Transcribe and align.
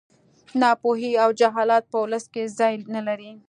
ناپوهي 0.61 1.11
او 1.23 1.29
جهالت 1.39 1.83
په 1.91 1.97
ولس 2.03 2.25
کې 2.33 2.43
ځای 2.57 2.73
نه 2.95 3.01
لري 3.07 3.31